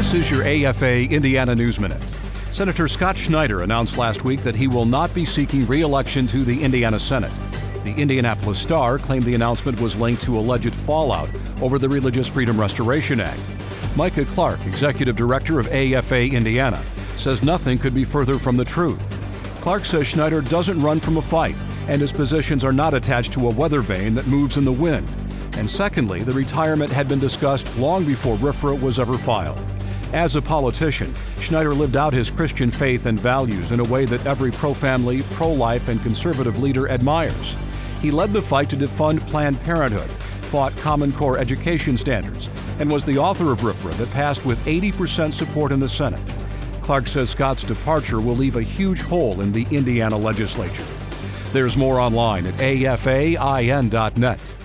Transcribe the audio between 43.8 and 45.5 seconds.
that passed with 80%